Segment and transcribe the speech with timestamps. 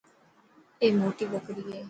[0.81, 1.77] اي موٽي ٻڪري هي.